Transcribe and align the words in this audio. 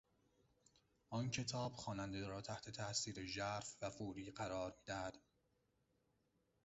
آن 1.09 1.29
کتاب 1.29 1.73
خواننده 1.73 2.27
را 2.27 2.41
تحت 2.41 2.69
تاءثیر 2.69 3.25
ژرف 3.25 3.75
و 3.81 3.89
فوری 3.89 4.31
قرار 4.31 4.73
میدهد. 4.77 5.17